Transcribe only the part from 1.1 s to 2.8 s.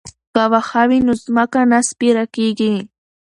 ځمکه نه سپیره کیږي.